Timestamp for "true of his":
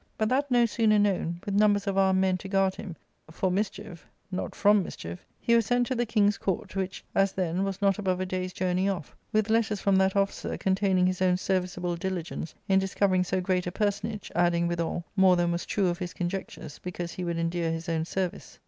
15.67-16.15